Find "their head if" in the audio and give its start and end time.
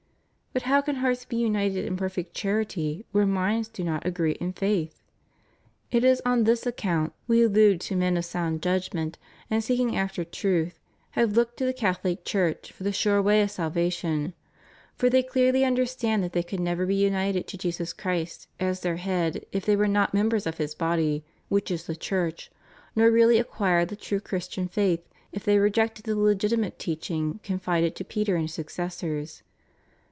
18.81-19.65